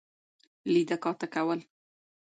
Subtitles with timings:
[0.73, 1.59] لیده کاته کول.